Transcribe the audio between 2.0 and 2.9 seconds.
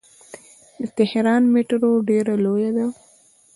ډیره لویه ده.